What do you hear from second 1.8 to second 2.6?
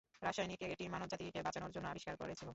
আবিষ্কার করেছিল।